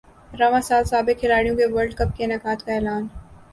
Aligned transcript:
رواں 0.39 0.61
سال 0.67 0.83
سابق 0.91 1.19
کھلاڑیوں 1.19 1.55
کے 1.57 1.65
ورلڈ 1.73 1.93
کپ 1.97 2.17
کے 2.17 2.23
انعقاد 2.25 2.65
کا 2.65 2.73
اعلان 2.73 3.07